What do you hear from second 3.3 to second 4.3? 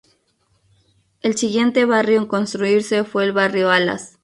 barrio Alas.